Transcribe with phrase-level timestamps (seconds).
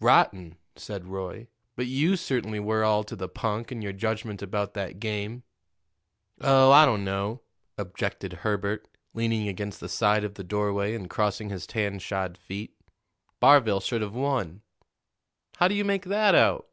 [0.00, 1.46] "Rotten," said Roy.
[1.76, 5.42] "But you certainly were all to the punk in your judgment about that game."
[6.40, 7.42] "Oh, I don't know,"
[7.76, 12.72] objected Herbert, leaning against the side of the doorway and crossing his tan shod feet.
[13.42, 14.62] "Barville should have won."
[15.58, 16.66] "How do you make that out?"